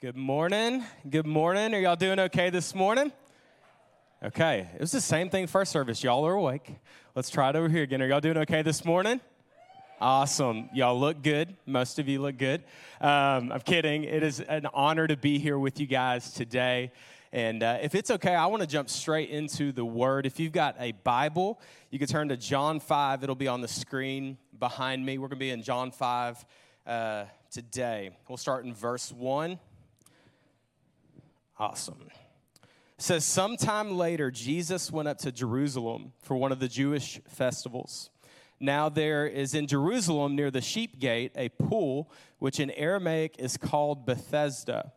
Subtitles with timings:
[0.00, 0.82] Good morning.
[1.10, 1.74] Good morning.
[1.74, 3.12] Are y'all doing okay this morning?
[4.22, 4.66] Okay.
[4.72, 6.02] It was the same thing first service.
[6.02, 6.76] Y'all are awake.
[7.14, 8.00] Let's try it over here again.
[8.00, 9.20] Are y'all doing okay this morning?
[10.00, 10.70] Awesome.
[10.72, 11.54] Y'all look good.
[11.66, 12.62] Most of you look good.
[12.98, 14.04] Um, I'm kidding.
[14.04, 16.92] It is an honor to be here with you guys today.
[17.30, 20.24] And uh, if it's okay, I want to jump straight into the word.
[20.24, 21.60] If you've got a Bible,
[21.90, 23.22] you can turn to John 5.
[23.22, 25.18] It'll be on the screen behind me.
[25.18, 26.42] We're going to be in John 5
[26.86, 28.16] uh, today.
[28.30, 29.58] We'll start in verse 1.
[31.60, 32.06] Awesome.
[32.62, 38.08] It says, Sometime later, Jesus went up to Jerusalem for one of the Jewish festivals.
[38.58, 43.58] Now, there is in Jerusalem near the sheep gate a pool, which in Aramaic is
[43.58, 44.92] called Bethesda,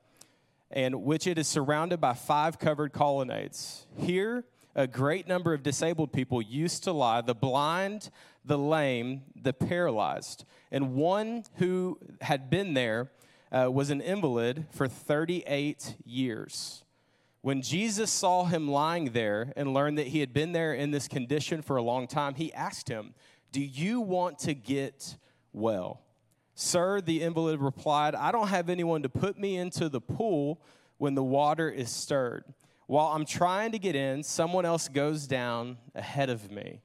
[0.71, 3.85] and which it is surrounded by five covered colonnades.
[3.97, 8.09] Here, a great number of disabled people used to lie the blind,
[8.45, 10.45] the lame, the paralyzed.
[10.71, 13.11] And one who had been there
[13.53, 16.83] uh, was an invalid for 38 years.
[17.41, 21.07] When Jesus saw him lying there and learned that he had been there in this
[21.07, 23.13] condition for a long time, he asked him,
[23.51, 25.17] Do you want to get
[25.51, 26.01] well?
[26.55, 30.61] Sir, the invalid replied, I don't have anyone to put me into the pool
[30.97, 32.45] when the water is stirred.
[32.87, 36.81] While I'm trying to get in, someone else goes down ahead of me.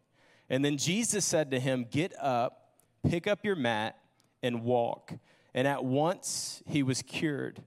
[0.51, 2.73] And then Jesus said to him, Get up,
[3.09, 3.97] pick up your mat,
[4.42, 5.12] and walk.
[5.55, 7.63] And at once he was cured,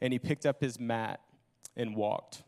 [0.00, 1.20] and he picked up his mat
[1.76, 2.42] and walked.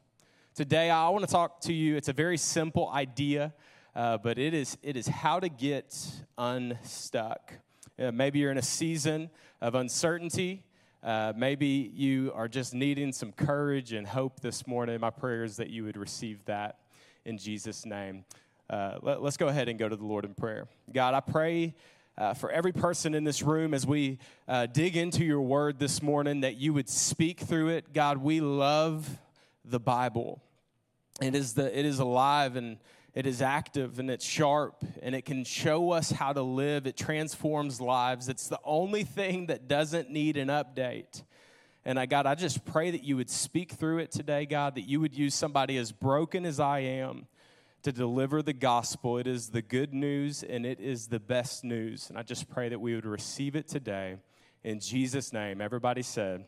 [0.54, 1.96] Today, I want to talk to you.
[1.96, 3.54] It's a very simple idea,
[3.94, 5.96] uh, but it is, it is how to get
[6.36, 7.52] unstuck.
[7.98, 10.64] Uh, maybe you're in a season of uncertainty.
[11.02, 14.98] Uh, maybe you are just needing some courage and hope this morning.
[15.00, 16.78] My prayer is that you would receive that
[17.24, 18.24] in Jesus' name.
[18.68, 20.66] Uh, let, us go ahead and go to the Lord in prayer.
[20.92, 21.74] God, I pray
[22.18, 26.02] uh, for every person in this room as we uh, dig into your word this
[26.02, 27.92] morning that you would speak through it.
[27.92, 29.08] God, we love
[29.64, 30.42] the Bible.
[31.22, 32.78] It is, the, it is alive and
[33.14, 36.88] it is active and it's sharp and it can show us how to live.
[36.88, 38.28] It transforms lives.
[38.28, 41.22] It's the only thing that doesn't need an update.
[41.84, 44.88] And I, God, I just pray that you would speak through it today, God, that
[44.88, 47.28] you would use somebody as broken as I am
[47.82, 49.18] to deliver the gospel.
[49.18, 52.08] It is the good news and it is the best news.
[52.08, 54.16] And I just pray that we would receive it today.
[54.64, 56.46] In Jesus' name, everybody said,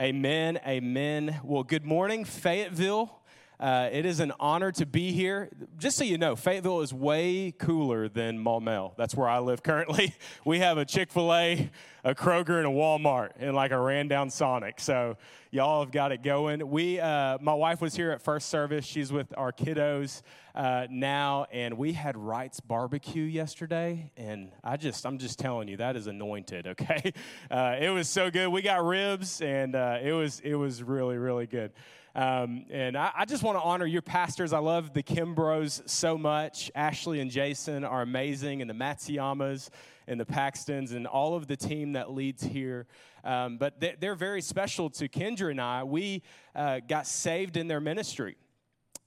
[0.00, 1.40] Amen, amen.
[1.42, 3.17] Well, good morning, Fayetteville.
[3.60, 5.50] Uh, it is an honor to be here.
[5.78, 8.94] Just so you know, Fayetteville is way cooler than Maumelle.
[8.96, 10.14] That's where I live currently.
[10.44, 11.70] We have a Chick fil A,
[12.04, 14.80] a Kroger, and a Walmart, and like a ran down Sonic.
[14.80, 15.16] So
[15.50, 16.70] y'all have got it going.
[16.70, 18.84] We, uh, my wife was here at first service.
[18.84, 20.22] She's with our kiddos
[20.54, 24.10] uh, now, and we had Wright's barbecue yesterday.
[24.16, 26.66] And I just, I'm just telling you, that is anointed.
[26.78, 27.12] Okay,
[27.50, 28.48] uh, it was so good.
[28.48, 31.72] We got ribs, and uh, it was, it was really, really good.
[32.18, 34.52] Um, and I, I just want to honor your pastors.
[34.52, 36.68] I love the Kimbros so much.
[36.74, 39.70] Ashley and Jason are amazing, and the Matsuyamas
[40.08, 42.88] and the Paxtons and all of the team that leads here.
[43.22, 45.84] Um, but they, are very special to Kendra and I.
[45.84, 46.24] We
[46.56, 48.36] uh, got saved in their ministry.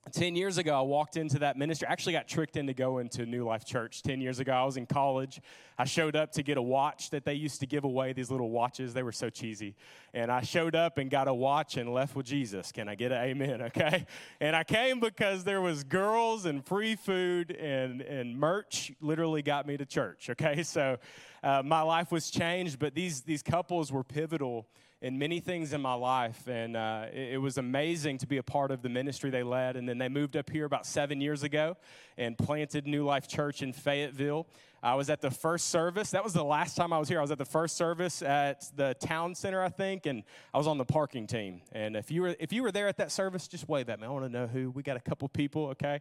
[0.10, 1.88] 10 years ago, I walked into that ministry.
[1.88, 4.52] I actually got tricked into going to New Life Church 10 years ago.
[4.52, 5.40] I was in college.
[5.78, 8.50] I showed up to get a watch that they used to give away, these little
[8.50, 8.96] watches.
[8.96, 9.76] They were so cheesy.
[10.14, 12.72] And I showed up and got a watch and left with Jesus.
[12.72, 13.62] Can I get an amen?
[13.72, 14.06] Okay.
[14.40, 19.66] And I came because there was girls and free food and, and merch literally got
[19.66, 20.30] me to church.
[20.30, 20.64] Okay.
[20.72, 20.98] So
[21.44, 24.68] uh, my life was changed, but these, these couples were pivotal
[25.02, 26.48] in many things in my life.
[26.48, 29.76] And uh, it, it, was amazing to be a part of the ministry they led.
[29.76, 31.76] And then they moved up here about seven years ago
[32.18, 34.48] and planted New Life Church in Fayetteville.
[34.84, 36.10] I was at the first service.
[36.10, 37.20] That was the last time I was here.
[37.20, 40.24] I was at the first service at the town center, I think, and
[40.56, 41.62] I was on the parking team.
[41.72, 44.08] And if you were if you were there at that service, just wave at me.
[44.08, 44.72] I want to know who.
[44.72, 46.00] We got a couple people, okay?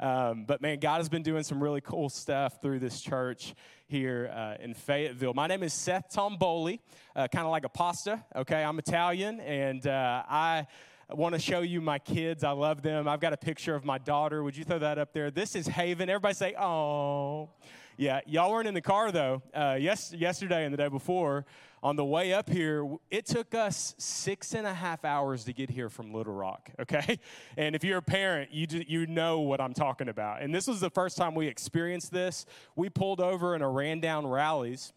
[0.00, 3.54] Um, but man, God has been doing some really cool stuff through this church
[3.86, 5.34] here uh, in Fayetteville.
[5.34, 6.78] My name is Seth Tomboli,
[7.14, 8.24] uh, kind of like a pasta.
[8.34, 10.66] Okay, I'm Italian, and uh, I
[11.10, 12.44] want to show you my kids.
[12.44, 13.08] I love them.
[13.08, 14.42] I've got a picture of my daughter.
[14.42, 15.30] Would you throw that up there?
[15.30, 16.08] This is Haven.
[16.08, 17.50] Everybody say, "Oh."
[17.96, 19.42] Yeah, y'all weren't in the car though.
[19.54, 21.44] Uh, yes, yesterday and the day before,
[21.82, 25.68] on the way up here, it took us six and a half hours to get
[25.68, 26.70] here from Little Rock.
[26.82, 27.20] Okay,
[27.56, 30.42] and if you're a parent, you you know what I'm talking about.
[30.42, 32.44] And this was the first time we experienced this.
[32.74, 34.92] We pulled over in a ran down Rally's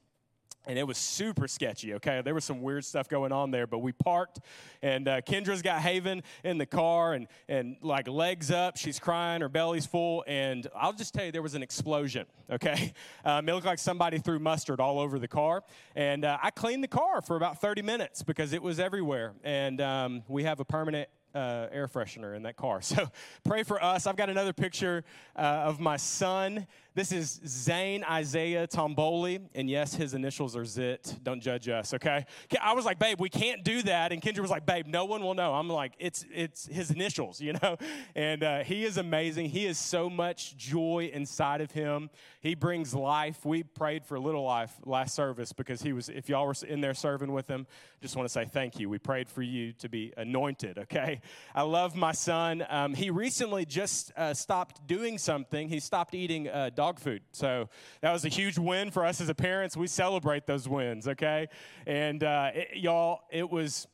[0.67, 3.79] and it was super sketchy okay there was some weird stuff going on there but
[3.79, 4.39] we parked
[4.81, 9.41] and uh, kendra's got haven in the car and, and like legs up she's crying
[9.41, 12.93] her belly's full and i'll just tell you there was an explosion okay
[13.25, 15.63] um, it looked like somebody threw mustard all over the car
[15.95, 19.81] and uh, i cleaned the car for about 30 minutes because it was everywhere and
[19.81, 22.81] um, we have a permanent uh, air freshener in that car.
[22.95, 23.09] So
[23.43, 24.07] pray for us.
[24.07, 25.03] I've got another picture
[25.35, 26.65] uh, of my son.
[26.95, 29.41] This is Zane Isaiah Tomboli.
[29.53, 31.17] And yes, his initials are ZIT.
[31.23, 32.25] Don't judge us, okay?
[32.61, 34.13] I was like, babe, we can't do that.
[34.13, 35.53] And Kendra was like, babe, no one will know.
[35.53, 37.75] I'm like, it's, it's his initials, you know?
[38.15, 39.49] And uh, he is amazing.
[39.49, 42.09] He has so much joy inside of him.
[42.39, 43.43] He brings life.
[43.43, 46.93] We prayed for Little Life last service because he was, if y'all were in there
[46.93, 47.67] serving with him,
[48.01, 48.87] just want to say thank you.
[48.87, 51.19] We prayed for you to be anointed, okay?
[51.53, 52.65] I love my son.
[52.69, 55.67] Um, he recently just uh, stopped doing something.
[55.67, 57.21] He stopped eating uh, dog food.
[57.31, 57.69] So
[58.01, 59.75] that was a huge win for us as a parents.
[59.75, 61.47] We celebrate those wins, okay?
[61.85, 63.87] And uh, it, y'all, it was,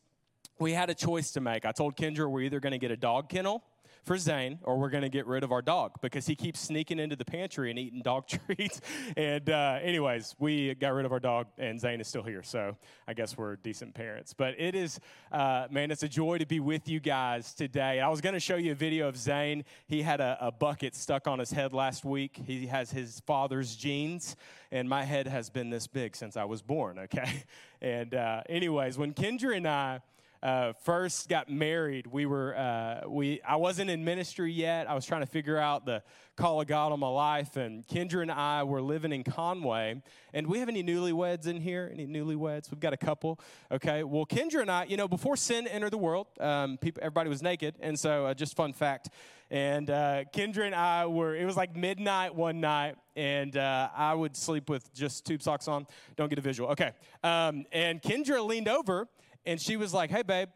[0.60, 1.66] we had a choice to make.
[1.66, 3.64] I told Kendra we're either going to get a dog kennel
[4.04, 7.00] for Zane, or we're going to get rid of our dog because he keeps sneaking
[7.00, 8.82] into the pantry and eating dog treats.
[9.16, 12.44] and, uh, anyways, we got rid of our dog, and Zane is still here.
[12.44, 12.76] So
[13.08, 14.34] I guess we're decent parents.
[14.34, 15.00] But it is,
[15.32, 18.00] uh, man, it's a joy to be with you guys today.
[18.00, 19.64] I was going to show you a video of Zane.
[19.88, 22.42] He had a, a bucket stuck on his head last week.
[22.46, 24.36] He has his father's genes,
[24.72, 27.44] and my head has been this big since I was born, okay?
[27.84, 30.02] And, uh, anyways, when Kendra and I,
[30.44, 34.90] uh, first got married, we were uh, we I wasn't in ministry yet.
[34.90, 36.02] I was trying to figure out the
[36.36, 40.02] call of God on my life, and Kendra and I were living in Conway.
[40.34, 41.92] And we have any newlyweds in here?
[41.94, 42.72] Any newlyweds?
[42.72, 43.40] We've got a couple.
[43.72, 44.04] Okay.
[44.04, 47.44] Well, Kendra and I, you know, before sin entered the world, um, people, everybody was
[47.44, 49.10] naked, and so uh, just fun fact.
[49.52, 51.36] And uh, Kendra and I were.
[51.36, 55.68] It was like midnight one night, and uh, I would sleep with just tube socks
[55.68, 55.86] on.
[56.16, 56.72] Don't get a visual.
[56.72, 56.94] Okay.
[57.24, 59.08] Um, and Kendra leaned over
[59.46, 60.50] and she was like, hey, babe,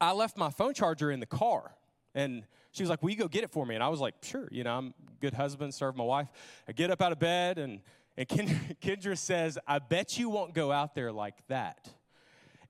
[0.00, 1.74] I left my phone charger in the car.
[2.14, 3.74] And she was like, will you go get it for me?
[3.74, 4.48] And I was like, sure.
[4.50, 6.28] You know, I'm a good husband, serve my wife.
[6.68, 7.80] I get up out of bed, and,
[8.16, 11.88] and Kendra, Kendra says, I bet you won't go out there like that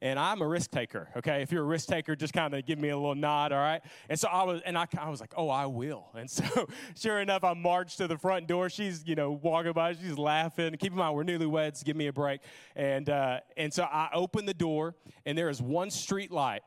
[0.04, 1.08] and I'm a risk taker.
[1.16, 3.52] Okay, if you're a risk taker, just kind of give me a little nod.
[3.52, 3.80] All right.
[4.10, 6.10] And so I was, and I, I was like, oh, I will.
[6.14, 8.70] And so, sure enough, I marched to the front door.
[8.70, 9.94] She's, you know, walking by.
[9.94, 10.74] She's laughing.
[10.76, 11.84] Keep in mind, we're newlyweds.
[11.84, 12.40] Give me a break.
[12.76, 16.62] And uh, and so I open the door, and there is one street light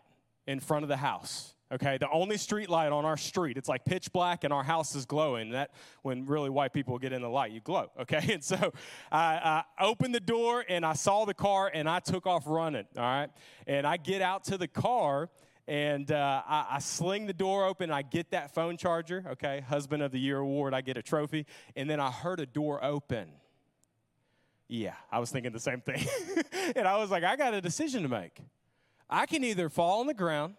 [0.48, 1.98] in front of the house okay?
[1.98, 5.06] The only street light on our street it's like pitch black and our house is
[5.06, 5.52] glowing.
[5.52, 5.72] That
[6.02, 8.34] when really white people get in the light you glow okay?
[8.34, 8.74] And so
[9.12, 12.86] I, I, opened the door and i saw the car and i took off running
[12.96, 13.30] all right?
[13.66, 15.30] And i get out to the car
[15.68, 19.62] and uh, I, I, sling the door open i get that phone charger okay?
[19.68, 21.46] Husband of the year award i get a trophy.
[21.76, 23.30] And then i heard a door open.
[24.68, 26.06] Yeah i was thinking the same thing.
[26.76, 28.40] And i was like i got a decision to make.
[29.10, 30.56] I can either fall on the ground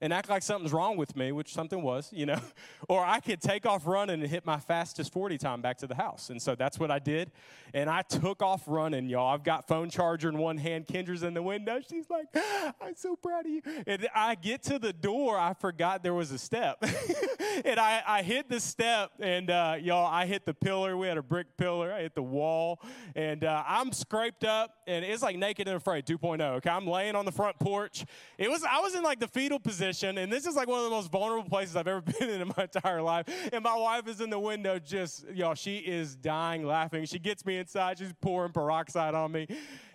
[0.00, 2.40] and act like something's wrong with me, which something was, you know,
[2.88, 5.94] or I could take off running and hit my fastest 40 time back to the
[5.94, 6.30] house.
[6.30, 7.30] And so that's what I did.
[7.74, 9.32] And I took off running, y'all.
[9.32, 11.80] I've got phone charger in one hand, Kendra's in the window.
[11.88, 12.26] She's like,
[12.80, 13.62] I'm so proud of you.
[13.86, 16.78] And I get to the door, I forgot there was a step.
[17.64, 20.96] and I, I hit the step, and uh, y'all, I hit the pillar.
[20.96, 21.92] We had a brick pillar.
[21.92, 22.80] I hit the wall,
[23.14, 26.40] and uh, I'm scraped up, and it's like naked and afraid 2.0.
[26.40, 28.04] Okay, I'm laying on the front porch.
[28.38, 30.84] It was I was in like the fetal position, and this is like one of
[30.84, 33.26] the most vulnerable places I've ever been in in my entire life.
[33.52, 37.04] And my wife is in the window, just y'all, she is dying laughing.
[37.04, 37.98] She gets me inside.
[37.98, 39.46] She's pouring peroxide on me.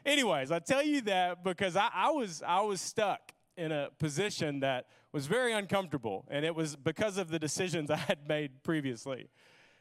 [0.05, 4.59] Anyways, I tell you that because I, I was I was stuck in a position
[4.59, 9.29] that was very uncomfortable, and it was because of the decisions I had made previously.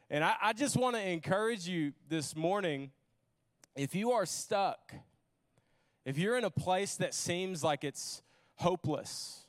[0.09, 2.91] And I, I just want to encourage you this morning
[3.75, 4.93] if you are stuck,
[6.05, 8.21] if you're in a place that seems like it's
[8.55, 9.44] hopeless,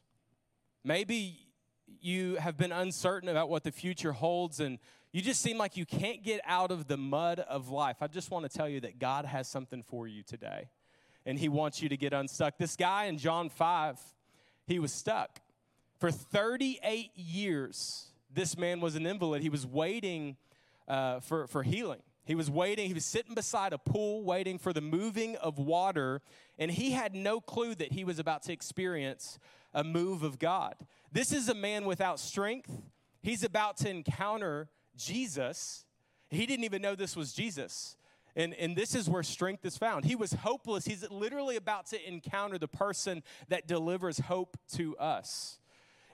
[0.86, 1.38] maybe
[2.00, 4.78] you have been uncertain about what the future holds and
[5.12, 7.96] you just seem like you can't get out of the mud of life.
[8.02, 10.68] I just want to tell you that God has something for you today,
[11.24, 12.58] and He wants you to get unstuck.
[12.58, 13.98] This guy in John 5,
[14.66, 15.40] he was stuck.
[15.98, 19.40] For 38 years, this man was an invalid.
[19.40, 20.36] He was waiting
[20.86, 22.02] uh, for, for healing.
[22.26, 26.20] He was waiting, he was sitting beside a pool waiting for the moving of water,
[26.58, 29.38] and he had no clue that he was about to experience
[29.76, 30.74] a move of God.
[31.12, 32.70] This is a man without strength.
[33.22, 35.84] He's about to encounter Jesus.
[36.30, 37.96] He didn't even know this was Jesus.
[38.34, 40.06] And, and this is where strength is found.
[40.06, 40.86] He was hopeless.
[40.86, 45.58] He's literally about to encounter the person that delivers hope to us.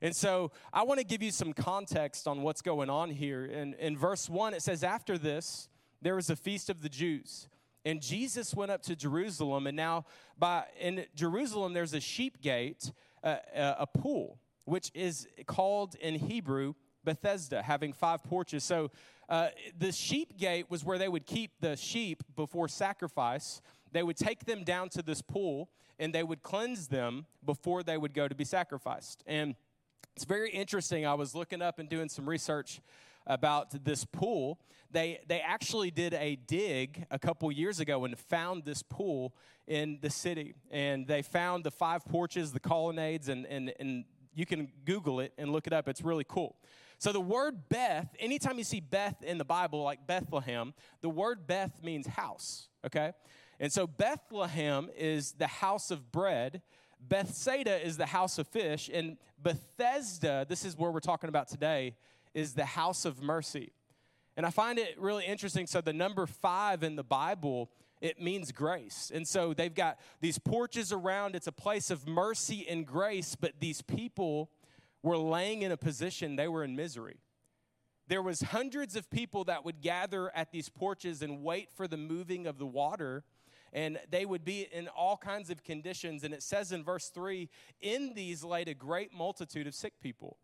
[0.02, 3.44] And so I want to give you some context on what's going on here.
[3.44, 5.68] In, in verse 1, it says, After this,
[6.00, 7.48] there was a feast of the Jews.
[7.84, 10.04] And Jesus went up to Jerusalem, and now
[10.38, 12.92] by in Jerusalem there's a sheep gate,
[13.22, 13.36] uh,
[13.78, 16.74] a pool, which is called in Hebrew
[17.04, 18.64] Bethesda, having five porches.
[18.64, 18.90] So
[19.28, 19.48] uh,
[19.78, 23.60] the sheep gate was where they would keep the sheep before sacrifice.
[23.90, 27.96] They would take them down to this pool, and they would cleanse them before they
[27.96, 29.22] would go to be sacrificed.
[29.26, 29.54] And
[30.14, 31.06] it's very interesting.
[31.06, 32.80] I was looking up and doing some research
[33.26, 34.60] about this pool.
[34.90, 39.34] They, they actually did a dig a couple years ago and found this pool
[39.66, 40.54] in the city.
[40.70, 45.32] And they found the five porches, the colonnades, and, and, and you can Google it
[45.38, 45.88] and look it up.
[45.88, 46.56] It's really cool.
[46.98, 51.46] So the word Beth, anytime you see Beth in the Bible, like Bethlehem, the word
[51.46, 53.12] Beth means house, okay?
[53.58, 56.62] And so Bethlehem is the house of bread.
[57.00, 58.88] Bethsaida is the house of fish.
[58.92, 61.96] And Bethesda, this is where we're talking about today,
[62.34, 63.72] is the house of mercy.
[64.36, 65.66] And I find it really interesting.
[65.66, 67.70] So, the number five in the Bible,
[68.00, 69.12] it means grace.
[69.14, 71.36] And so they've got these porches around.
[71.36, 74.50] It's a place of mercy and grace, but these people
[75.02, 77.20] were laying in a position they were in misery.
[78.08, 81.96] There was hundreds of people that would gather at these porches and wait for the
[81.96, 83.24] moving of the water
[83.72, 87.48] and they would be in all kinds of conditions and it says in verse 3
[87.80, 90.36] in these laid a great multitude of sick people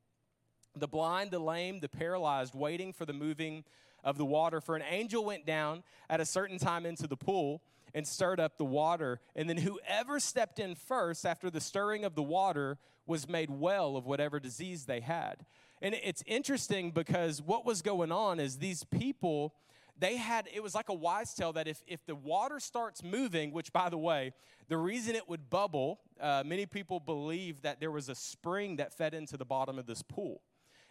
[0.79, 3.65] the blind, the lame, the paralyzed, waiting for the moving
[4.05, 4.61] of the water.
[4.61, 7.63] For an angel went down at a certain time into the pool
[7.95, 9.21] and stirred up the water.
[9.35, 13.97] And then whoever stepped in first after the stirring of the water was made well
[13.97, 15.47] of whatever disease they had.
[15.81, 19.55] And it's interesting because what was going on is these people
[20.01, 23.51] they had it was like a wise tale that if, if the water starts moving
[23.51, 24.33] which by the way
[24.69, 28.95] the reason it would bubble uh, many people believe that there was a spring that
[28.95, 30.41] fed into the bottom of this pool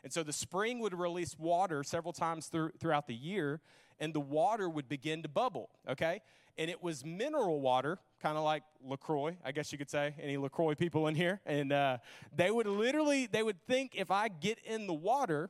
[0.07, 3.59] and so the spring would release water several times through, throughout the year,
[3.99, 6.21] and the water would begin to bubble, okay?
[6.57, 10.15] And it was mineral water, kind of like LaCroix, I guess you could say.
[10.17, 11.41] Any LaCroix people in here?
[11.45, 11.97] And uh,
[12.33, 15.49] they would literally, they would think if I get in the water,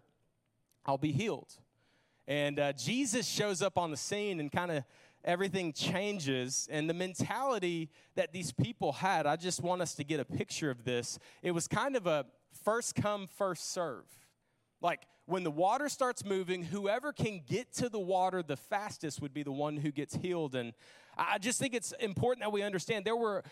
[0.87, 1.53] I'll be healed.
[2.27, 4.83] And uh, Jesus shows up on the scene and kind of
[5.23, 6.67] everything changes.
[6.71, 10.71] And the mentality that these people had, I just want us to get a picture
[10.71, 11.19] of this.
[11.43, 12.25] It was kind of a
[12.63, 14.05] first come, first serve.
[14.81, 19.33] Like when the water starts moving, whoever can get to the water the fastest would
[19.33, 20.55] be the one who gets healed.
[20.55, 20.73] And
[21.17, 23.43] I just think it's important that we understand there were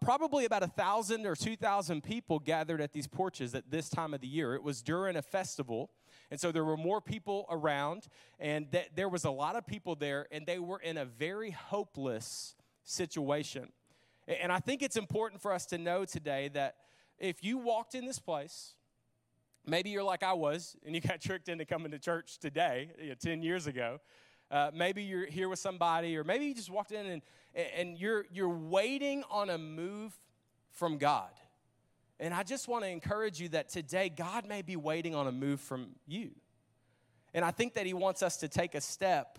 [0.00, 4.14] probably about a thousand or two thousand people gathered at these porches at this time
[4.14, 4.54] of the year.
[4.54, 5.90] It was during a festival.
[6.30, 8.06] And so there were more people around,
[8.38, 11.50] and th- there was a lot of people there, and they were in a very
[11.50, 13.72] hopeless situation.
[14.28, 16.76] And I think it's important for us to know today that
[17.18, 18.74] if you walked in this place,
[19.66, 23.10] Maybe you're like I was, and you got tricked into coming to church today, you
[23.10, 24.00] know, 10 years ago.
[24.50, 27.22] Uh, maybe you're here with somebody, or maybe you just walked in and,
[27.76, 30.18] and you're, you're waiting on a move
[30.70, 31.30] from God.
[32.18, 35.32] And I just want to encourage you that today, God may be waiting on a
[35.32, 36.32] move from you.
[37.32, 39.38] And I think that He wants us to take a step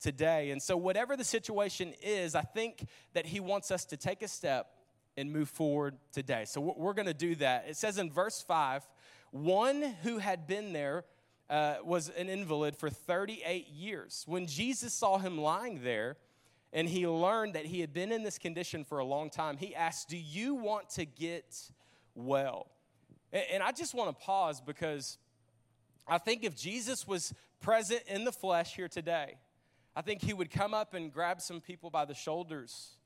[0.00, 0.50] today.
[0.50, 4.28] And so, whatever the situation is, I think that He wants us to take a
[4.28, 4.70] step
[5.16, 6.44] and move forward today.
[6.46, 7.66] So, we're going to do that.
[7.68, 8.82] It says in verse 5
[9.32, 11.04] one who had been there
[11.50, 14.24] uh, was an invalid for 38 years.
[14.26, 16.16] When Jesus saw him lying there
[16.72, 19.74] and he learned that he had been in this condition for a long time, he
[19.74, 21.70] asked, Do you want to get
[22.14, 22.68] well?
[23.32, 25.16] And, I just want to pause because
[26.06, 29.36] I think if Jesus was present in the flesh here today,
[29.96, 32.96] I think he would come up and grab some people by the shoulders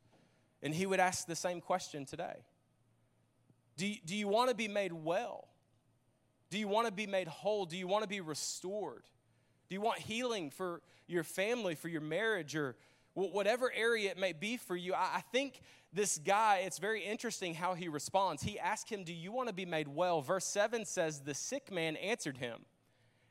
[0.62, 2.44] and he would ask the same question today
[3.76, 5.48] Do do you want to be made well?
[6.50, 7.66] Do you want to be made whole?
[7.66, 9.02] Do you want to be restored?
[9.68, 12.76] Do you want healing for your family, for your marriage, or
[13.14, 14.94] whatever area it may be for you?
[14.94, 15.60] I think
[15.92, 18.42] this guy, it's very interesting how he responds.
[18.42, 20.20] He asked him, Do you want to be made well?
[20.20, 22.60] Verse 7 says, The sick man answered him.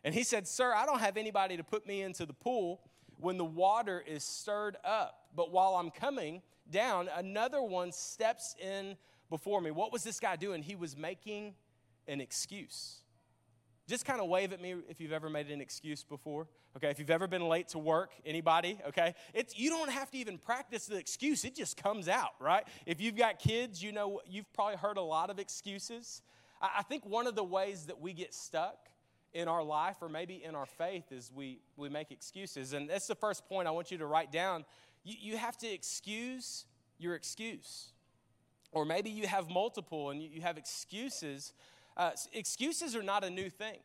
[0.03, 2.81] And he said, Sir, I don't have anybody to put me into the pool
[3.17, 5.27] when the water is stirred up.
[5.35, 8.97] But while I'm coming down, another one steps in
[9.29, 9.71] before me.
[9.71, 10.61] What was this guy doing?
[10.61, 11.55] He was making
[12.07, 13.01] an excuse.
[13.87, 16.47] Just kind of wave at me if you've ever made an excuse before.
[16.75, 19.13] Okay, if you've ever been late to work, anybody, okay?
[19.33, 21.45] It's you don't have to even practice the excuse.
[21.45, 22.63] It just comes out, right?
[22.87, 26.21] If you've got kids, you know you've probably heard a lot of excuses.
[26.61, 28.89] I, think one of the ways that we get stuck
[29.33, 32.73] in our life or maybe in our faith is we we make excuses.
[32.73, 34.65] And that's the first point I want you to write down.
[35.03, 36.65] You, you have to excuse
[36.97, 37.91] your excuse.
[38.71, 41.53] Or maybe you have multiple and you, you have excuses
[41.97, 43.77] uh, excuses are not a new thing.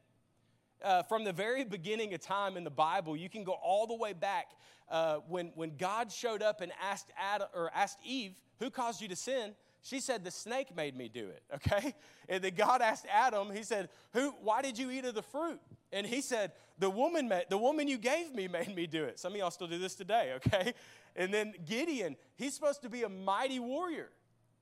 [0.82, 3.94] Uh, from the very beginning of time in the Bible, you can go all the
[3.94, 4.52] way back
[4.90, 9.08] uh, when, when God showed up and asked, Adam, or asked Eve, Who caused you
[9.08, 9.54] to sin?
[9.82, 11.94] She said, The snake made me do it, okay?
[12.28, 15.60] And then God asked Adam, He said, Who, Why did you eat of the fruit?
[15.92, 19.18] And he said, The woman, made, the woman you gave me made me do it.
[19.18, 20.74] Some of y'all still do this today, okay?
[21.16, 24.10] And then Gideon, he's supposed to be a mighty warrior.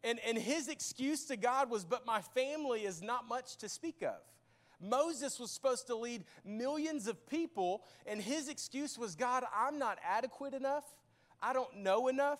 [0.05, 4.02] And, and his excuse to God was, But my family is not much to speak
[4.02, 4.19] of.
[4.81, 9.99] Moses was supposed to lead millions of people, and his excuse was God, I'm not
[10.07, 10.85] adequate enough.
[11.43, 12.38] I don't know enough.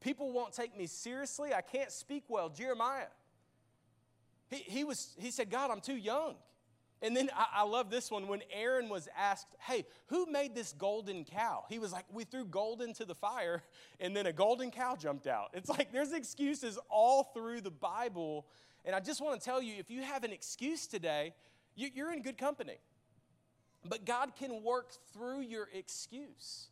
[0.00, 1.54] People won't take me seriously.
[1.54, 2.48] I can't speak well.
[2.48, 3.06] Jeremiah,
[4.48, 6.34] he, he, was, he said, God, I'm too young.
[7.02, 10.72] And then I, I, love this one when Aaron was asked, Hey, who made this
[10.72, 11.64] golden cow?
[11.68, 13.62] He was like, We threw gold into the fire,
[14.00, 15.50] and then a golden cow jumped out.
[15.54, 18.46] It's like there's excuses all through the Bible.
[18.84, 21.34] And I just want to tell you if you have an excuse today,
[21.74, 22.78] you're in good company.
[23.88, 26.68] But God can work through your excuse.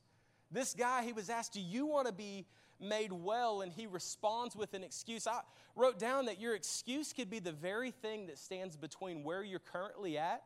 [0.51, 2.47] This guy, he was asked, Do you want to be
[2.81, 3.61] made well?
[3.61, 5.27] And he responds with an excuse.
[5.27, 5.41] I
[5.77, 9.59] wrote down that your excuse could be the very thing that stands between where you're
[9.59, 10.43] currently at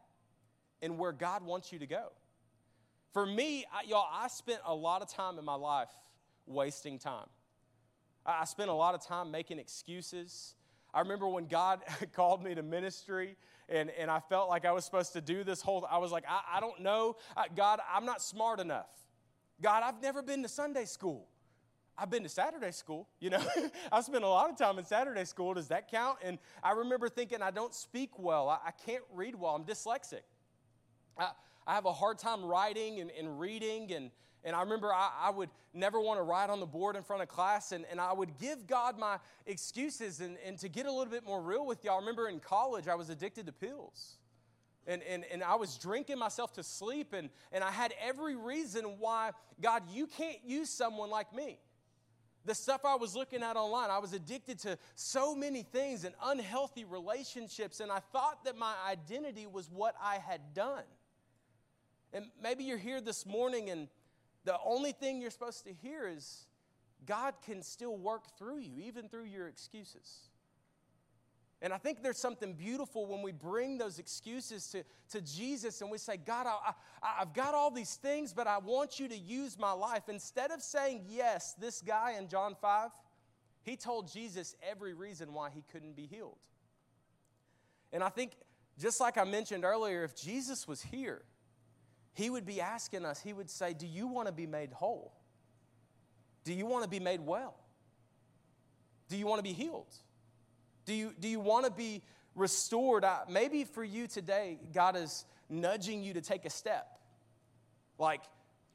[0.80, 2.12] and where God wants you to go.
[3.12, 5.90] For me, I, y'all, I spent a lot of time in my life
[6.46, 7.26] wasting time.
[8.24, 10.54] I spent a lot of time making excuses.
[10.94, 11.80] I remember when God
[12.12, 13.36] called me to ministry
[13.68, 16.24] and, and I felt like I was supposed to do this whole, I was like,
[16.28, 17.16] I, I don't know.
[17.56, 18.90] God, I'm not smart enough.
[19.60, 21.28] God, I've never been to Sunday school.
[21.96, 23.42] I've been to Saturday school, you know.
[23.92, 25.54] I spent a lot of time in Saturday school.
[25.54, 26.18] Does that count?
[26.22, 28.48] And I remember thinking, I don't speak well.
[28.48, 29.54] I, I can't read well.
[29.54, 30.22] I'm dyslexic.
[31.18, 31.30] I,
[31.66, 34.10] I have a hard time writing and, and reading and,
[34.44, 37.22] and I remember I, I, would never want to write on the board in front
[37.22, 40.20] of class, and, and I would give God my excuses.
[40.20, 42.88] And, and to get a little bit more real with y'all, I remember in college
[42.88, 44.16] I was addicted to pills.
[44.84, 48.96] And, and, and I was drinking myself to sleep, and, and I had every reason
[48.98, 49.30] why,
[49.60, 51.60] God, you can't use someone like me.
[52.44, 56.14] The stuff I was looking at online, I was addicted to so many things and
[56.22, 60.84] unhealthy relationships, and I thought that my identity was what I had done.
[62.12, 63.88] And maybe you're here this morning and
[64.44, 66.46] the only thing you're supposed to hear is
[67.06, 70.28] God can still work through you, even through your excuses.
[71.62, 75.88] And I think there's something beautiful when we bring those excuses to, to Jesus and
[75.88, 79.16] we say, God, I, I, I've got all these things, but I want you to
[79.16, 80.08] use my life.
[80.08, 82.90] Instead of saying yes, this guy in John 5,
[83.62, 86.38] he told Jesus every reason why he couldn't be healed.
[87.92, 88.32] And I think,
[88.76, 91.22] just like I mentioned earlier, if Jesus was here,
[92.12, 95.12] he would be asking us, he would say, Do you want to be made whole?
[96.42, 97.54] Do you want to be made well?
[99.08, 99.94] Do you want to be healed?
[100.84, 102.02] Do you, do you want to be
[102.34, 103.04] restored?
[103.04, 106.98] Uh, maybe for you today, God is nudging you to take a step,
[107.98, 108.22] like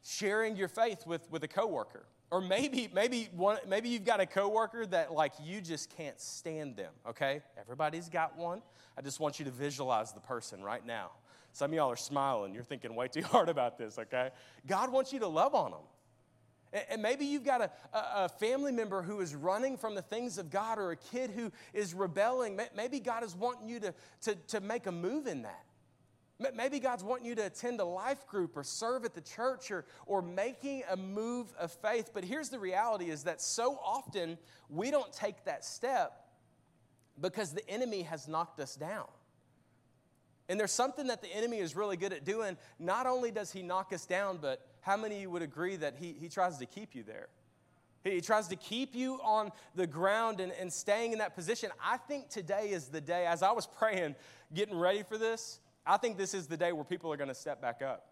[0.04, 2.06] sharing your faith with, with a coworker.
[2.30, 6.76] Or maybe, maybe, one, maybe you've got a coworker that like you just can't stand
[6.76, 7.42] them, okay?
[7.60, 8.62] Everybody's got one.
[8.98, 11.12] I just want you to visualize the person right now.
[11.54, 12.54] Some of y'all are smiling.
[12.54, 14.30] You're thinking way too hard about this, okay?
[14.66, 15.82] God wants you to love on them.
[16.90, 20.50] And maybe you've got a, a, family member who is running from the things of
[20.50, 22.60] God or a kid who is rebelling.
[22.76, 25.64] Maybe God is wanting you to, to, to make a move in that.
[26.56, 29.86] Maybe God's wanting you to attend a life group or serve at the church or,
[30.06, 32.12] or making a move of faith.
[32.14, 34.38] But here's the reality is that so often
[34.70, 36.28] we don't take that step
[37.20, 39.08] because the enemy has knocked us down.
[40.50, 42.56] And there's something that the enemy is really good at doing.
[42.80, 46.30] Not only does he knock us down, but how many would agree that he, he
[46.30, 47.28] tries to keep you there?
[48.06, 51.72] He tries to keep you on the ground and, and staying in that position.
[51.84, 54.16] I think today is the day, as I was praying,
[54.54, 57.36] getting ready for this, I think this is the day where people are going to
[57.36, 58.08] step back up.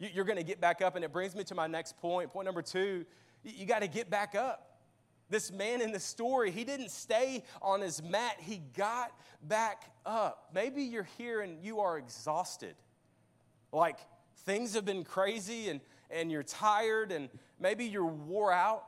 [0.00, 2.32] You, you're going to get back up, and it brings me to my next point.
[2.32, 3.06] Point number two
[3.44, 4.80] you, you got to get back up.
[5.28, 10.50] This man in the story, he didn't stay on his mat, he got back up.
[10.52, 12.74] Maybe you're here and you are exhausted.
[13.72, 13.98] Like
[14.38, 15.80] things have been crazy and,
[16.12, 18.84] and you're tired and maybe you're wore out.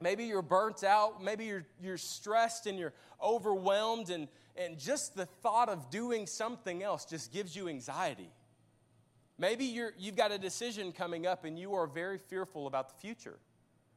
[0.00, 1.22] Maybe you're burnt out.
[1.22, 6.82] Maybe you're, you're stressed and you're overwhelmed, and, and just the thought of doing something
[6.82, 8.30] else just gives you anxiety.
[9.38, 12.94] Maybe you're, you've got a decision coming up and you are very fearful about the
[13.00, 13.38] future.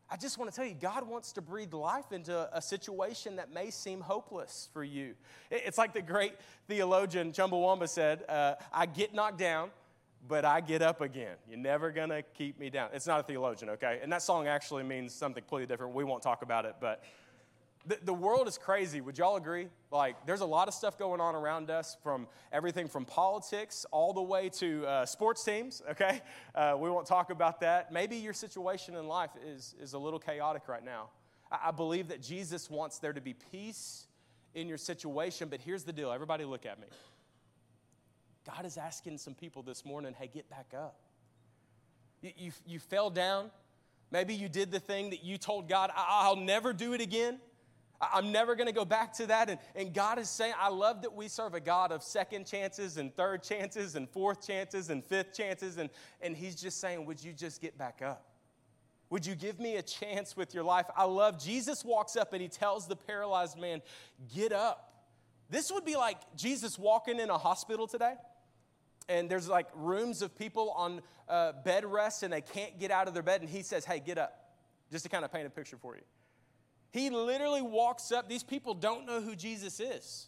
[0.09, 3.51] I just want to tell you, God wants to breathe life into a situation that
[3.51, 5.15] may seem hopeless for you.
[5.49, 6.33] It's like the great
[6.67, 9.71] theologian Chumbawamba said, uh, I get knocked down,
[10.27, 11.35] but I get up again.
[11.49, 12.89] You're never going to keep me down.
[12.93, 13.99] It's not a theologian, okay?
[14.01, 15.93] And that song actually means something completely different.
[15.93, 17.03] We won't talk about it, but
[17.87, 18.99] The, the world is crazy.
[18.99, 19.67] Would y'all agree?
[19.91, 24.11] Like, there's a lot of stuff going on around us from everything from politics all
[24.11, 26.21] the way to uh, sports teams, okay?
[26.55, 27.91] Uh, we won't talk about that.
[27.91, 31.09] Maybe your situation in life is, is a little chaotic right now.
[31.51, 34.07] I, I believe that Jesus wants there to be peace
[34.55, 36.87] in your situation, but here's the deal everybody, look at me.
[38.45, 40.99] God is asking some people this morning, hey, get back up.
[42.21, 43.49] You, you, you fell down.
[44.11, 47.39] Maybe you did the thing that you told God, I'll never do it again.
[47.99, 49.49] I'm never going to go back to that.
[49.49, 52.97] And, and God is saying, I love that we serve a God of second chances
[52.97, 55.77] and third chances and fourth chances and fifth chances.
[55.77, 55.89] And,
[56.21, 58.25] and He's just saying, Would you just get back up?
[59.09, 60.87] Would you give me a chance with your life?
[60.95, 63.81] I love Jesus walks up and he tells the paralyzed man,
[64.33, 64.91] Get up.
[65.49, 68.15] This would be like Jesus walking in a hospital today
[69.07, 73.07] and there's like rooms of people on uh, bed rest and they can't get out
[73.07, 74.53] of their bed and he says hey get up
[74.91, 76.03] just to kind of paint a picture for you.
[76.91, 80.27] He literally walks up these people don't know who jesus is.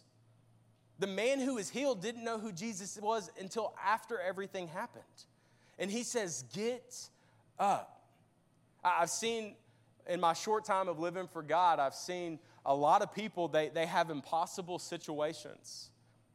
[0.98, 5.04] The man who was healed didn't know who jesus was until after everything happened.
[5.78, 7.08] And he says get
[7.58, 8.02] up.
[8.84, 9.54] I've seen
[10.08, 13.68] in my short time of living for god i've seen a lot of people they,
[13.68, 15.90] they have impossible situations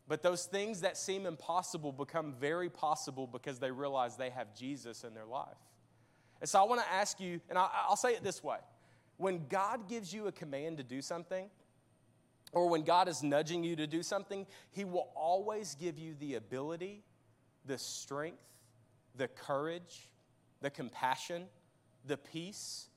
[0.07, 5.03] but those things that seem impossible become very possible because they realize they have Jesus
[5.03, 5.57] in their life.
[6.41, 8.57] And so I want to ask you, and I'll say it this way
[9.17, 11.49] when God gives you a command to do something,
[12.51, 16.35] or when God is nudging you to do something, He will always give you the
[16.35, 17.03] ability,
[17.65, 18.43] the strength,
[19.15, 20.09] the courage,
[20.61, 21.45] the compassion,
[22.05, 22.87] the peace,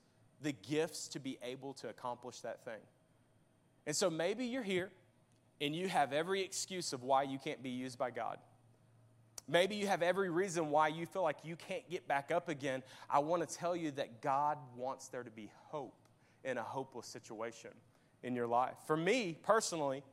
[0.41, 2.81] the gifts to be able to accomplish that thing.
[3.85, 4.91] And so maybe you're here
[5.59, 8.37] and you have every excuse of why you can't be used by God.
[9.49, 12.83] Maybe you have every reason why you feel like you can't get back up again.
[13.09, 15.95] I want to tell you that God wants there to be hope
[16.43, 17.71] in a hopeless situation
[18.23, 18.75] in your life.
[18.87, 20.03] For me personally,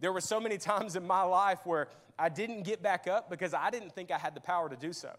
[0.00, 3.54] there were so many times in my life where I didn't get back up because
[3.54, 5.10] I didn't think I had the power to do so.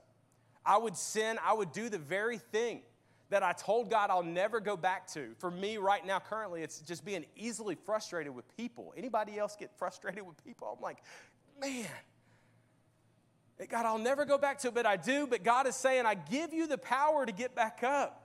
[0.65, 2.81] I would sin, I would do the very thing
[3.29, 5.35] that I told God I'll never go back to.
[5.39, 8.93] For me right now currently it's just being easily frustrated with people.
[8.97, 10.73] Anybody else get frustrated with people?
[10.75, 10.97] I'm like,
[11.59, 11.87] man,
[13.69, 15.25] God, I'll never go back to it, but I do.
[15.25, 18.23] But God is saying, I give you the power to get back up.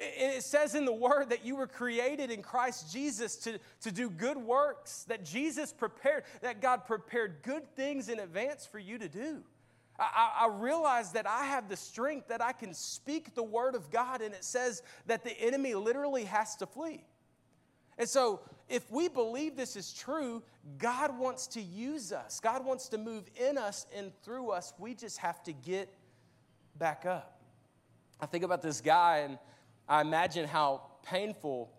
[0.00, 3.92] And it says in the word that you were created in Christ Jesus to, to
[3.92, 8.98] do good works, that Jesus prepared, that God prepared good things in advance for you
[8.98, 9.42] to do.
[10.14, 13.90] I, I realize that I have the strength that I can speak the word of
[13.90, 17.04] God, and it says that the enemy literally has to flee.
[17.98, 20.42] And so, if we believe this is true,
[20.78, 22.40] God wants to use us.
[22.40, 24.72] God wants to move in us and through us.
[24.78, 25.92] We just have to get
[26.78, 27.40] back up.
[28.20, 29.38] I think about this guy and
[29.88, 31.70] I imagine how painful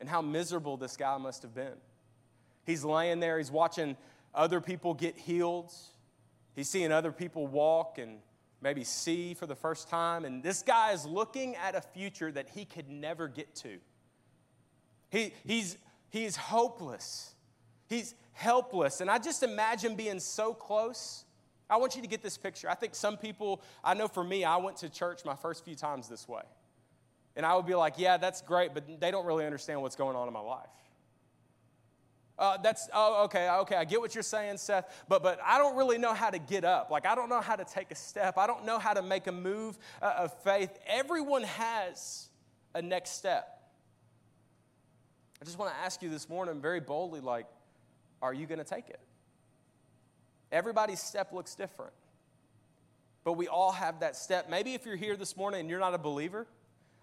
[0.00, 1.76] and how miserable this guy must have been.
[2.66, 3.96] He's laying there, he's watching
[4.34, 5.72] other people get healed.
[6.54, 8.18] He's seeing other people walk and
[8.60, 10.24] maybe see for the first time.
[10.24, 13.78] And this guy is looking at a future that he could never get to.
[15.10, 15.76] He, he's,
[16.10, 17.34] he's hopeless.
[17.88, 19.00] He's helpless.
[19.00, 21.24] And I just imagine being so close.
[21.68, 22.68] I want you to get this picture.
[22.68, 25.74] I think some people, I know for me, I went to church my first few
[25.74, 26.42] times this way.
[27.36, 30.16] And I would be like, yeah, that's great, but they don't really understand what's going
[30.16, 30.68] on in my life.
[32.40, 33.76] Uh, that's oh, okay, okay.
[33.76, 35.04] I get what you're saying, Seth.
[35.08, 36.90] But but I don't really know how to get up.
[36.90, 38.38] Like I don't know how to take a step.
[38.38, 40.70] I don't know how to make a move uh, of faith.
[40.86, 42.30] Everyone has
[42.74, 43.60] a next step.
[45.42, 47.46] I just want to ask you this morning, very boldly, like,
[48.22, 49.00] are you going to take it?
[50.50, 51.92] Everybody's step looks different,
[53.22, 54.50] but we all have that step.
[54.50, 56.46] Maybe if you're here this morning and you're not a believer,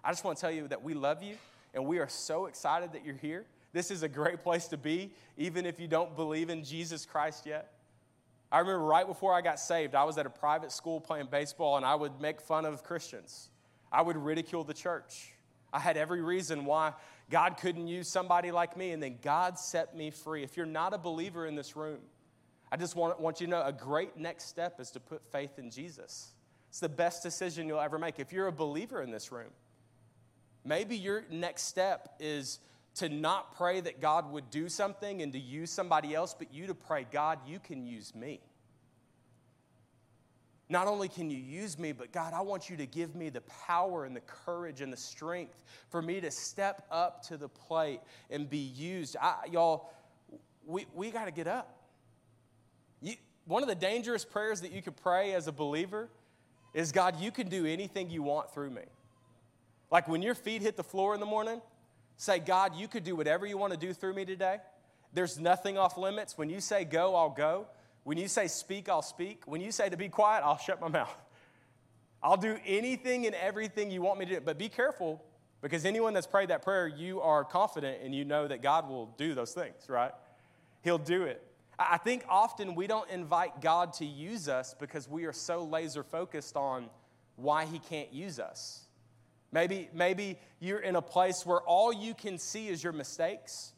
[0.03, 1.35] I just want to tell you that we love you
[1.73, 3.45] and we are so excited that you're here.
[3.73, 7.45] This is a great place to be, even if you don't believe in Jesus Christ
[7.45, 7.73] yet.
[8.51, 11.77] I remember right before I got saved, I was at a private school playing baseball,
[11.77, 13.49] and I would make fun of Christians.
[13.91, 15.33] I would ridicule the church.
[15.73, 16.93] I had every reason why
[17.29, 20.43] God couldn't use somebody like me, and then God set me free.
[20.43, 21.99] If you're not a believer in this room,
[22.71, 25.59] I just want, want you to know a great next step is to put faith
[25.59, 26.31] in Jesus.
[26.69, 28.19] It's the best decision you'll ever make.
[28.19, 29.51] If you're a believer in this room,
[30.63, 32.59] maybe your next step is
[32.97, 36.67] to not pray that God would do something and to use somebody else, but you
[36.67, 38.39] to pray, God, you can use me.
[40.69, 43.41] Not only can you use me, but God, I want you to give me the
[43.41, 48.01] power and the courage and the strength for me to step up to the plate
[48.29, 49.15] and be used.
[49.21, 49.89] I, y'all,
[50.65, 51.77] we, we got to get up.
[53.01, 53.13] You,
[53.45, 56.09] one of the dangerous prayers that you could pray as a believer
[56.73, 58.83] is God, you can do anything you want through me.
[59.89, 61.61] Like when your feet hit the floor in the morning,
[62.17, 64.57] Say, God, you could do whatever you want to do through me today.
[65.13, 66.37] There's nothing off limits.
[66.37, 67.67] When you say go, I'll go.
[68.03, 69.43] When you say speak, I'll speak.
[69.45, 71.15] When you say to be quiet, I'll shut my mouth.
[72.21, 74.41] I'll do anything and everything you want me to do.
[74.41, 75.23] But be careful
[75.61, 79.07] because anyone that's prayed that prayer, you are confident and you know that God will
[79.17, 80.11] do those things, right?
[80.81, 81.43] He'll do it.
[81.79, 86.03] I think often we don't invite God to use us because we are so laser
[86.03, 86.89] focused on
[87.35, 88.86] why He can't use us.
[89.51, 93.73] Maybe, maybe you're in a place where all you can see is your mistakes,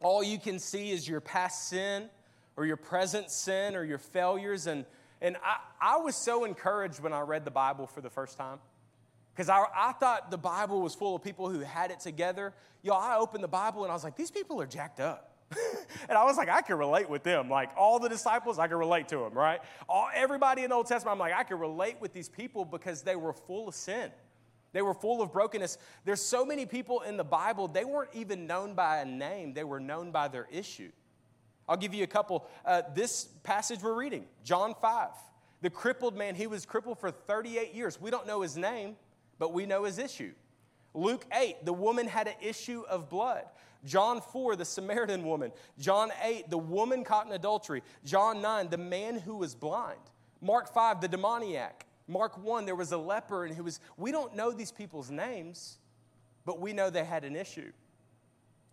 [0.00, 2.08] all you can see is your past sin
[2.56, 4.66] or your present sin or your failures.
[4.66, 4.86] And,
[5.20, 8.58] and I, I was so encouraged when I read the Bible for the first time
[9.32, 12.52] because I, I thought the Bible was full of people who had it together.
[12.82, 15.30] Y'all, I opened the Bible and I was like, these people are jacked up.
[16.08, 17.50] and I was like, I can relate with them.
[17.50, 19.60] Like all the disciples, I can relate to them, right?
[19.88, 23.02] All, everybody in the Old Testament, I'm like, I can relate with these people because
[23.02, 24.10] they were full of sin.
[24.72, 25.78] They were full of brokenness.
[26.04, 29.64] There's so many people in the Bible, they weren't even known by a name, they
[29.64, 30.90] were known by their issue.
[31.68, 32.46] I'll give you a couple.
[32.64, 35.08] Uh, this passage we're reading, John 5.
[35.62, 38.00] The crippled man, he was crippled for 38 years.
[38.00, 38.96] We don't know his name,
[39.38, 40.32] but we know his issue.
[40.94, 43.44] Luke 8, the woman had an issue of blood.
[43.84, 45.52] John 4, the Samaritan woman.
[45.78, 47.82] John 8, the woman caught in adultery.
[48.04, 50.00] John 9, the man who was blind.
[50.40, 51.86] Mark 5, the demoniac.
[52.10, 55.78] Mark 1, there was a leper and he was, we don't know these people's names,
[56.44, 57.70] but we know they had an issue.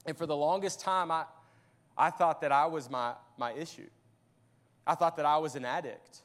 [0.07, 1.25] And for the longest time, I,
[1.95, 3.87] I thought that I was my, my issue.
[4.87, 6.23] I thought that I was an addict.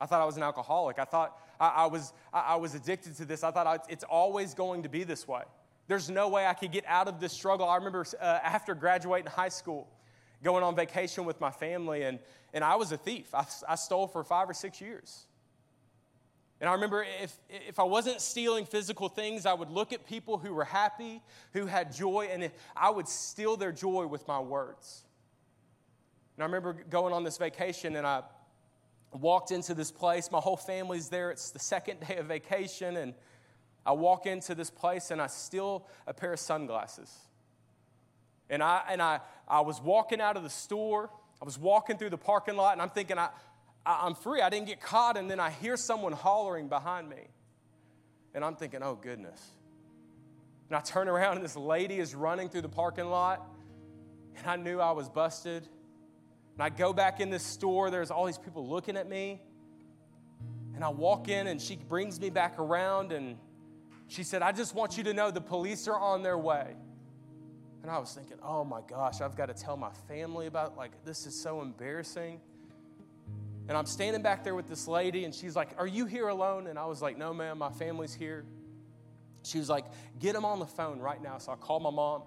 [0.00, 0.98] I thought I was an alcoholic.
[0.98, 3.44] I thought I, I was, I, I, was addicted to this.
[3.44, 5.42] I thought I, it's always going to be this way.
[5.86, 7.68] There's no way I could get out of this struggle.
[7.68, 9.88] I remember uh, after graduating high school,
[10.42, 12.20] going on vacation with my family, and,
[12.54, 13.34] and I was a thief.
[13.34, 15.26] I, I stole for five or six years.
[16.60, 20.38] And I remember if, if I wasn't stealing physical things, I would look at people
[20.38, 25.04] who were happy, who had joy, and I would steal their joy with my words.
[26.36, 28.22] And I remember going on this vacation, and I
[29.12, 30.30] walked into this place.
[30.30, 31.30] My whole family's there.
[31.30, 33.14] It's the second day of vacation, and
[33.86, 37.10] I walk into this place and I steal a pair of sunglasses.
[38.50, 41.10] And I, and I, I was walking out of the store.
[41.40, 43.30] I was walking through the parking lot, and I'm thinking, I,
[43.90, 44.40] I'm free.
[44.42, 45.16] I didn't get caught.
[45.16, 47.28] And then I hear someone hollering behind me.
[48.34, 49.42] And I'm thinking, oh, goodness.
[50.68, 53.42] And I turn around, and this lady is running through the parking lot.
[54.36, 55.66] And I knew I was busted.
[56.54, 59.40] And I go back in this store, there's all these people looking at me.
[60.74, 63.36] And I walk in, and she brings me back around, and
[64.08, 66.74] she said, I just want you to know the police are on their way.
[67.82, 70.90] And I was thinking, oh my gosh, I've got to tell my family about like
[71.04, 72.40] this is so embarrassing.
[73.68, 76.66] And I'm standing back there with this lady, and she's like, Are you here alone?
[76.66, 78.44] And I was like, No, ma'am, my family's here.
[79.42, 79.84] She was like,
[80.18, 81.38] Get him on the phone right now.
[81.38, 82.22] So I called my mom,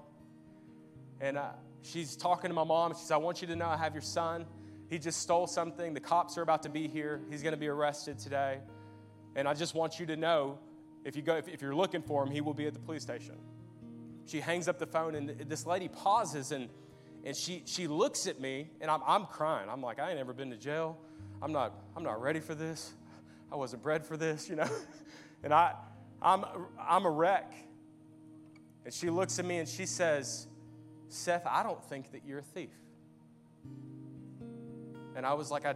[1.19, 1.49] and uh,
[1.81, 2.93] she's talking to my mom.
[2.93, 4.45] She says, I want you to know I have your son.
[4.89, 5.93] He just stole something.
[5.93, 7.21] The cops are about to be here.
[7.29, 8.59] He's going to be arrested today.
[9.35, 10.59] And I just want you to know
[11.05, 13.01] if, you go, if, if you're looking for him, he will be at the police
[13.01, 13.37] station.
[14.25, 16.69] She hangs up the phone, and this lady pauses and,
[17.23, 19.69] and she, she looks at me, and I'm, I'm crying.
[19.69, 20.97] I'm like, I ain't never been to jail.
[21.41, 22.93] I'm not, I'm not ready for this.
[23.51, 24.69] I wasn't bred for this, you know.
[25.43, 25.73] and I,
[26.21, 26.45] I'm,
[26.79, 27.51] I'm a wreck.
[28.85, 30.47] And she looks at me and she says,
[31.09, 32.71] Seth, I don't think that you're a thief.
[35.15, 35.75] And I was like, I, I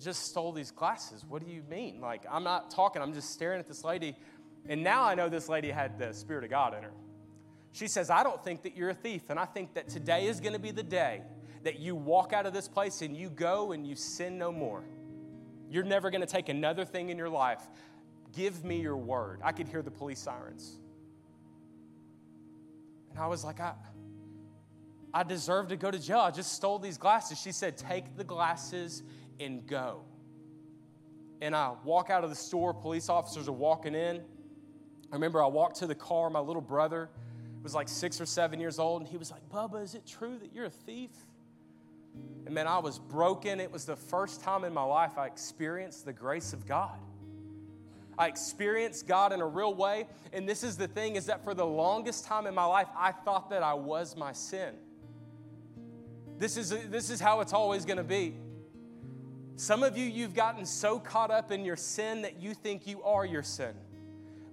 [0.00, 1.24] just stole these glasses.
[1.26, 2.00] What do you mean?
[2.00, 4.16] Like, I'm not talking, I'm just staring at this lady.
[4.66, 6.92] And now I know this lady had the Spirit of God in her.
[7.72, 9.22] She says, I don't think that you're a thief.
[9.30, 11.22] And I think that today is going to be the day
[11.64, 14.84] that you walk out of this place and you go and you sin no more.
[15.70, 17.62] You're never going to take another thing in your life.
[18.32, 19.40] Give me your word.
[19.42, 20.78] I could hear the police sirens.
[23.10, 23.74] And I was like, I,
[25.12, 26.20] I deserve to go to jail.
[26.20, 27.40] I just stole these glasses.
[27.40, 29.02] She said, Take the glasses
[29.40, 30.02] and go.
[31.40, 34.18] And I walk out of the store, police officers are walking in.
[34.18, 37.08] I remember I walked to the car, my little brother
[37.62, 40.38] was like six or seven years old, and he was like, Bubba, is it true
[40.38, 41.10] that you're a thief?
[42.46, 43.60] And man, I was broken.
[43.60, 46.98] It was the first time in my life I experienced the grace of God.
[48.18, 50.06] I experienced God in a real way.
[50.32, 53.12] And this is the thing is that for the longest time in my life, I
[53.12, 54.74] thought that I was my sin.
[56.38, 58.36] This is, this is how it's always going to be.
[59.56, 63.02] Some of you, you've gotten so caught up in your sin that you think you
[63.04, 63.74] are your sin.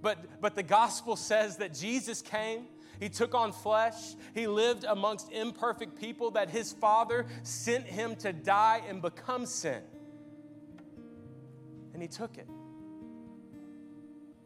[0.01, 2.65] But, but the gospel says that Jesus came
[3.01, 4.15] he took on flesh.
[4.33, 9.81] He lived amongst imperfect people that his Father sent him to die and become sin.
[11.93, 12.47] And he took it.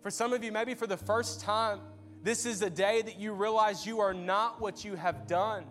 [0.02, 1.80] For some of you, maybe for the first time
[2.26, 5.63] This is a day that you realize you are not what you have done.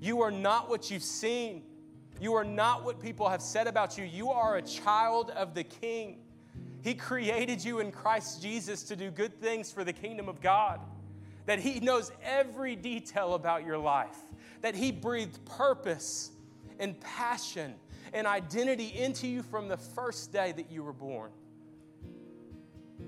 [0.00, 1.64] You are not what you've seen.
[2.20, 4.04] You are not what people have said about you.
[4.04, 6.18] You are a child of the King.
[6.84, 10.78] He created you in Christ Jesus to do good things for the kingdom of God.
[11.46, 14.16] That He knows every detail about your life.
[14.60, 16.30] That He breathed purpose
[16.78, 17.74] and passion
[18.12, 21.30] and identity into you from the first day that you were born.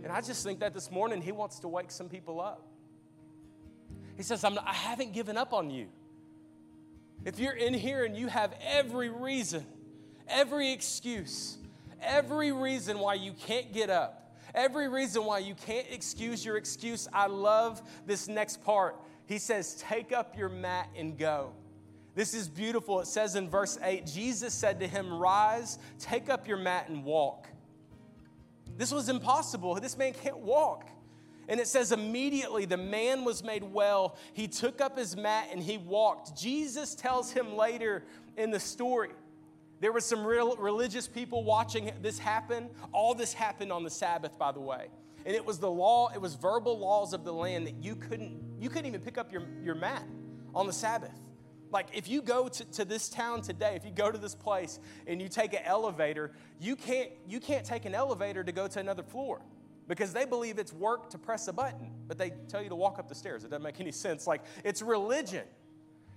[0.03, 2.67] And I just think that this morning He wants to wake some people up.
[4.17, 5.89] He says, I'm, I haven't given up on you.
[7.25, 9.65] If you're in here and you have every reason,
[10.29, 11.57] every excuse,
[12.03, 14.24] every reason why you can't get up,
[14.55, 18.97] every reason why you can't excuse your excuse, I love this next part.
[19.27, 21.53] He says, Take up your mat and go.
[22.15, 23.01] This is beautiful.
[23.01, 27.05] It says in verse 8 Jesus said to him, Rise, take up your mat and
[27.05, 27.49] walk.
[28.77, 29.75] This was impossible.
[29.77, 30.89] This man can't walk.
[31.49, 34.17] And it says, immediately the man was made well.
[34.33, 36.37] He took up his mat and he walked.
[36.37, 38.05] Jesus tells him later
[38.37, 39.11] in the story,
[39.81, 42.71] there were some real religious people watching this happen.
[42.93, 44.89] All this happened on the Sabbath, by the way.
[45.27, 48.39] And it was the law, it was verbal laws of the land that you couldn't,
[48.61, 50.05] you couldn't even pick up your, your mat
[50.55, 51.19] on the Sabbath.
[51.71, 54.79] Like if you go to, to this town today, if you go to this place
[55.07, 58.79] and you take an elevator, you can't, you can't take an elevator to go to
[58.79, 59.41] another floor
[59.89, 62.99] because they believe it's work to press a button, but they tell you to walk
[62.99, 63.45] up the stairs.
[63.45, 64.27] It doesn't make any sense.
[64.27, 65.45] Like, it's religion.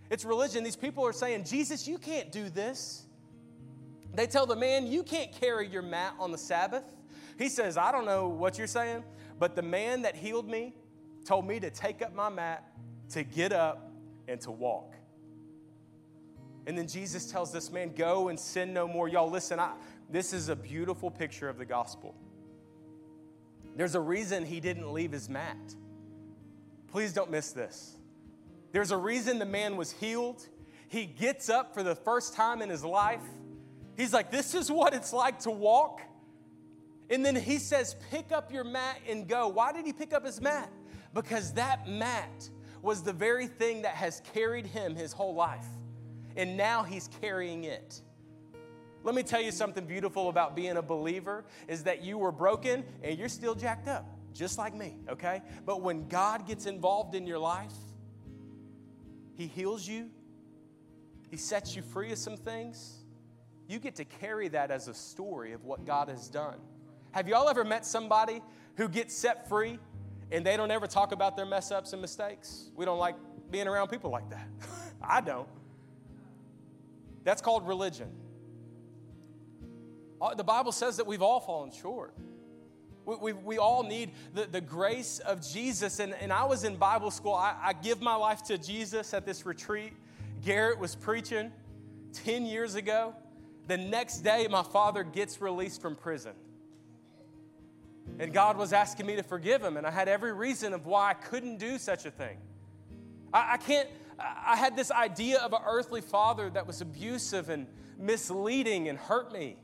[0.09, 0.63] It's religion.
[0.63, 3.06] These people are saying, Jesus, you can't do this.
[4.17, 6.83] They tell the man, You can't carry your mat on the Sabbath.
[7.37, 9.03] He says, I don't know what you're saying,
[9.37, 10.73] but the man that healed me
[11.23, 12.67] told me to take up my mat,
[13.11, 13.91] to get up,
[14.27, 14.95] and to walk.
[16.65, 19.07] And then Jesus tells this man, Go and sin no more.
[19.07, 19.73] Y'all, listen, I,
[20.09, 22.15] this is a beautiful picture of the gospel.
[23.75, 25.75] There's a reason he didn't leave his mat.
[26.87, 27.97] Please don't miss this.
[28.71, 30.43] There's a reason the man was healed.
[30.87, 33.21] He gets up for the first time in his life.
[33.97, 36.01] He's like, This is what it's like to walk.
[37.09, 39.47] And then he says, Pick up your mat and go.
[39.47, 40.71] Why did he pick up his mat?
[41.13, 42.49] Because that mat
[42.81, 45.65] was the very thing that has carried him his whole life.
[46.35, 48.01] And now he's carrying it.
[49.03, 52.83] Let me tell you something beautiful about being a believer is that you were broken
[53.01, 55.41] and you're still jacked up, just like me, okay?
[55.65, 57.73] But when God gets involved in your life,
[59.35, 60.09] He heals you,
[61.31, 62.97] He sets you free of some things.
[63.67, 66.55] You get to carry that as a story of what God has done.
[67.11, 68.41] Have y'all ever met somebody
[68.75, 69.79] who gets set free
[70.31, 72.69] and they don't ever talk about their mess ups and mistakes?
[72.75, 73.15] We don't like
[73.51, 74.47] being around people like that.
[75.01, 75.47] I don't.
[77.23, 78.09] That's called religion.
[80.21, 82.13] Uh, the Bible says that we've all fallen short.
[83.05, 85.99] We, we, we all need the, the grace of Jesus.
[85.99, 87.33] And, and I was in Bible school.
[87.33, 89.93] I, I give my life to Jesus at this retreat.
[90.43, 91.51] Garrett was preaching
[92.13, 93.13] 10 years ago.
[93.67, 96.33] The next day, my father gets released from prison.
[98.19, 101.11] And God was asking me to forgive him, and I had every reason of why
[101.11, 102.37] I couldn't do such a thing.
[103.33, 107.67] I, I can't, I had this idea of an earthly father that was abusive and
[107.99, 109.57] misleading and hurt me.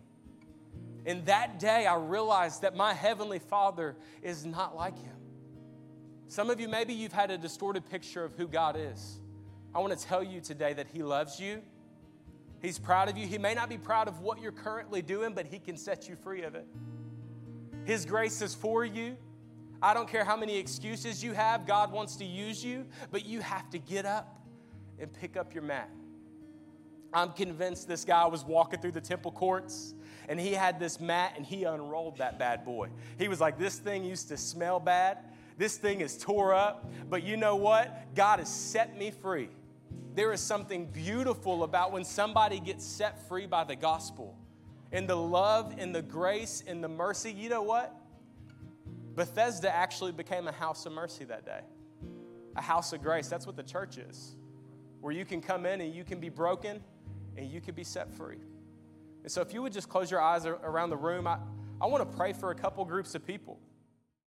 [1.05, 5.15] In that day, I realized that my Heavenly Father is not like Him.
[6.27, 9.19] Some of you, maybe you've had a distorted picture of who God is.
[9.73, 11.61] I want to tell you today that He loves you.
[12.63, 13.27] He's proud of you.
[13.27, 16.15] He may not be proud of what you're currently doing, but He can set you
[16.15, 16.65] free of it.
[17.83, 19.17] His grace is for you.
[19.81, 23.41] I don't care how many excuses you have, God wants to use you, but you
[23.41, 24.39] have to get up
[24.97, 25.89] and pick up your mat.
[27.13, 29.93] I'm convinced this guy was walking through the temple courts
[30.29, 32.87] and he had this mat and he unrolled that bad boy.
[33.19, 35.17] He was like, This thing used to smell bad.
[35.57, 36.89] This thing is tore up.
[37.09, 38.15] But you know what?
[38.15, 39.49] God has set me free.
[40.15, 44.37] There is something beautiful about when somebody gets set free by the gospel
[44.91, 47.31] and the love and the grace and the mercy.
[47.31, 47.95] You know what?
[49.15, 51.61] Bethesda actually became a house of mercy that day,
[52.55, 53.27] a house of grace.
[53.27, 54.35] That's what the church is,
[55.01, 56.81] where you can come in and you can be broken
[57.35, 58.37] and you can be set free.
[59.23, 61.37] And so, if you would just close your eyes around the room, I,
[61.81, 63.59] I want to pray for a couple groups of people.